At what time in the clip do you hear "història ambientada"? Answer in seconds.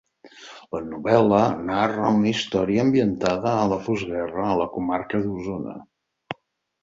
2.31-3.53